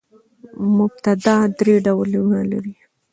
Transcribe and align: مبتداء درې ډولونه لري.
مبتداء 0.77 1.43
درې 1.57 1.75
ډولونه 1.85 2.39
لري. 2.51 2.75